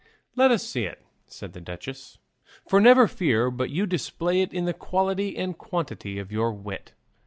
[0.35, 2.17] "Let us see it," said the duchess,
[2.67, 6.95] "for never fear but you display in it the quality and quantity of your wit."